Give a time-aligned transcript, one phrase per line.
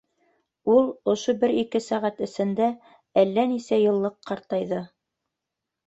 [0.75, 2.71] Ул ошо бер-ике сәғәт эсендә
[3.25, 4.85] әллә нисә йыллыҡ ҡартайҙы.